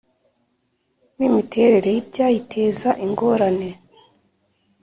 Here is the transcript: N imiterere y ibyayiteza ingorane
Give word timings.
N 1.17 1.19
imiterere 1.27 1.89
y 1.95 1.99
ibyayiteza 2.03 2.89
ingorane 3.05 3.69